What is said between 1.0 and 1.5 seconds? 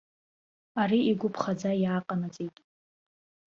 игәы